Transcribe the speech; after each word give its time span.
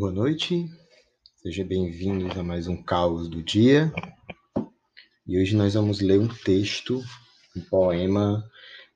Boa 0.00 0.12
noite, 0.12 0.66
sejam 1.42 1.66
bem-vindos 1.66 2.34
a 2.34 2.42
mais 2.42 2.66
um 2.66 2.82
Caos 2.82 3.28
do 3.28 3.42
Dia. 3.42 3.92
E 5.26 5.38
hoje 5.38 5.54
nós 5.54 5.74
vamos 5.74 6.00
ler 6.00 6.18
um 6.18 6.26
texto, 6.26 7.04
um 7.54 7.60
poema 7.60 8.42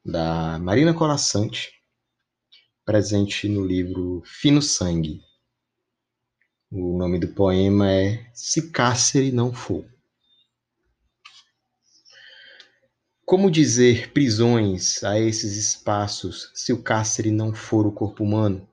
da 0.02 0.58
Marina 0.58 0.94
Colassante, 0.94 1.74
presente 2.86 3.50
no 3.50 3.66
livro 3.66 4.22
Fino 4.24 4.62
Sangue. 4.62 5.20
O 6.70 6.96
nome 6.96 7.18
do 7.18 7.28
poema 7.28 7.92
é 7.92 8.26
Se 8.32 8.70
Cárcere 8.70 9.30
Não 9.30 9.52
For. 9.52 9.84
Como 13.26 13.50
dizer 13.50 14.10
prisões 14.10 15.04
a 15.04 15.20
esses 15.20 15.54
espaços 15.58 16.50
se 16.54 16.72
o 16.72 16.82
cárcere 16.82 17.30
não 17.30 17.52
for 17.52 17.86
o 17.86 17.92
corpo 17.92 18.24
humano? 18.24 18.66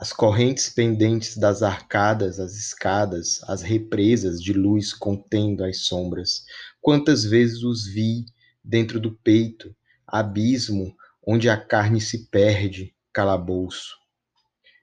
As 0.00 0.14
correntes 0.14 0.70
pendentes 0.70 1.36
das 1.36 1.62
arcadas, 1.62 2.40
as 2.40 2.54
escadas, 2.54 3.38
as 3.46 3.60
represas 3.60 4.42
de 4.42 4.54
luz 4.54 4.94
contendo 4.94 5.62
as 5.62 5.80
sombras. 5.80 6.46
Quantas 6.80 7.22
vezes 7.22 7.62
os 7.62 7.86
vi 7.86 8.24
dentro 8.64 8.98
do 8.98 9.12
peito, 9.12 9.76
abismo 10.06 10.96
onde 11.22 11.50
a 11.50 11.56
carne 11.58 12.00
se 12.00 12.30
perde, 12.30 12.94
calabouço. 13.12 13.94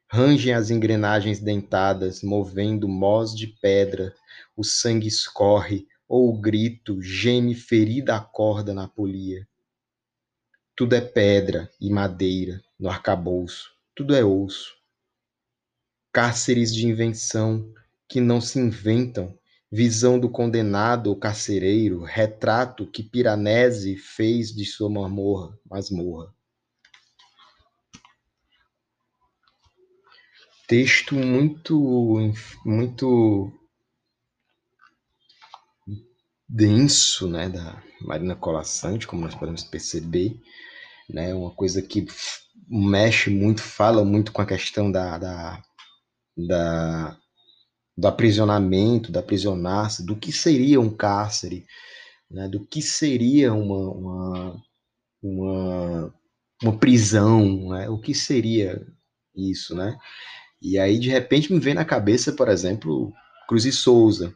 Rangem 0.07 0.53
as 0.53 0.69
engrenagens 0.69 1.39
dentadas, 1.39 2.21
movendo 2.21 2.87
mós 2.87 3.33
de 3.33 3.47
pedra, 3.47 4.13
o 4.55 4.63
sangue 4.63 5.07
escorre, 5.07 5.87
ou 6.07 6.29
o 6.29 6.39
grito 6.39 7.01
geme 7.01 7.55
ferida 7.55 8.15
a 8.15 8.19
corda 8.19 8.71
na 8.71 8.87
polia. 8.87 9.47
Tudo 10.75 10.93
é 10.93 11.01
pedra 11.01 11.67
e 11.81 11.89
madeira 11.89 12.61
no 12.79 12.87
arcabouço, 12.87 13.71
tudo 13.95 14.15
é 14.15 14.23
osso 14.23 14.76
cárceres 16.17 16.73
de 16.73 16.87
invenção 16.87 17.71
que 18.09 18.19
não 18.19 18.41
se 18.41 18.57
inventam, 18.57 19.37
visão 19.71 20.19
do 20.19 20.27
condenado 20.27 21.11
ou 21.11 21.15
carcereiro, 21.15 22.01
retrato 22.01 22.87
que 22.87 23.03
Piranesi 23.03 23.95
fez 23.95 24.47
de 24.47 24.65
sua 24.65 24.89
mamorra, 24.89 25.55
masmorra. 25.63 26.33
Texto 30.67 31.13
muito, 31.13 32.33
muito 32.65 33.51
denso, 36.49 37.29
né, 37.29 37.47
da 37.47 37.79
Marina 38.01 38.35
Colassante, 38.35 39.05
como 39.05 39.21
nós 39.21 39.35
podemos 39.35 39.63
perceber, 39.63 40.41
né, 41.07 41.31
uma 41.35 41.51
coisa 41.51 41.79
que 41.79 42.07
mexe 42.67 43.29
muito, 43.29 43.61
fala 43.61 44.03
muito 44.03 44.31
com 44.31 44.41
a 44.41 44.47
questão 44.47 44.91
da, 44.91 45.19
da 45.19 45.63
da, 46.37 47.17
do 47.97 48.07
aprisionamento, 48.07 49.11
da 49.11 49.21
aprisionar-se, 49.21 50.05
do 50.05 50.15
que 50.15 50.31
seria 50.31 50.79
um 50.79 50.89
cárcere, 50.89 51.65
né, 52.29 52.47
do 52.47 52.65
que 52.65 52.81
seria 52.81 53.53
uma, 53.53 53.91
uma, 53.91 54.63
uma, 55.23 56.13
uma 56.61 56.77
prisão, 56.77 57.69
né, 57.69 57.89
o 57.89 57.99
que 57.99 58.13
seria 58.13 58.85
isso, 59.35 59.75
né? 59.75 59.97
E 60.61 60.79
aí, 60.79 60.97
de 60.97 61.09
repente, 61.09 61.53
me 61.53 61.59
vem 61.59 61.75
na 61.75 61.85
cabeça, 61.85 62.33
por 62.33 62.49
exemplo, 62.49 63.13
Cruz 63.47 63.65
e 63.65 63.71
Souza, 63.71 64.33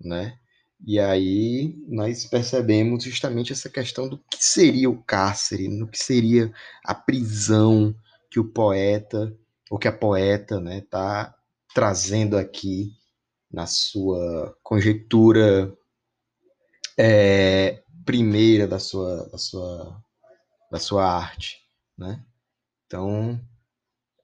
né? 0.00 0.38
E 0.86 1.00
aí 1.00 1.74
nós 1.88 2.24
percebemos 2.24 3.02
justamente 3.02 3.52
essa 3.52 3.68
questão 3.68 4.08
do 4.08 4.18
que 4.30 4.38
seria 4.38 4.88
o 4.88 5.02
cárcere, 5.02 5.68
no 5.68 5.88
que 5.88 5.98
seria 5.98 6.52
a 6.84 6.94
prisão 6.94 7.92
que 8.30 8.38
o 8.38 8.44
poeta 8.44 9.36
o 9.70 9.78
que 9.78 9.88
a 9.88 9.92
poeta 9.92 10.60
né, 10.60 10.82
tá 10.90 11.34
trazendo 11.74 12.36
aqui 12.36 12.92
na 13.50 13.66
sua 13.66 14.56
conjectura 14.62 15.72
é, 16.98 17.82
primeira 18.04 18.66
da 18.66 18.78
sua, 18.78 19.28
da 19.28 19.38
sua, 19.38 20.02
da 20.70 20.78
sua 20.78 21.04
arte, 21.04 21.58
né? 21.96 22.24
Então 22.86 23.40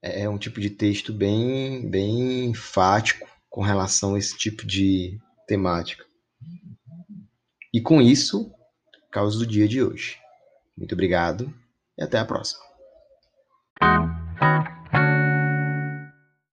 é, 0.03 0.23
é 0.23 0.29
um 0.29 0.39
tipo 0.39 0.61
de 0.61 0.71
texto 0.71 1.13
bem, 1.13 1.89
bem 1.89 2.47
enfático 2.47 3.29
com 3.49 3.63
relação 3.63 4.15
a 4.15 4.19
esse 4.19 4.37
tipo 4.37 4.67
de 4.67 5.19
temática. 5.47 6.05
E 7.73 7.81
com 7.81 8.01
isso, 8.01 8.53
causa 9.11 9.39
do 9.39 9.47
dia 9.47 9.69
de 9.69 9.83
hoje. 9.83 10.19
Muito 10.77 10.93
obrigado 10.93 11.53
e 11.97 12.03
até 12.03 12.19
a 12.19 12.25
próxima. 12.25 12.63